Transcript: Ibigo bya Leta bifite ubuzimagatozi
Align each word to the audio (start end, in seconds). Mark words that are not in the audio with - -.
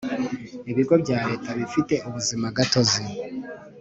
Ibigo 0.71 0.93
bya 1.03 1.17
Leta 1.29 1.49
bifite 1.59 1.93
ubuzimagatozi 2.07 3.03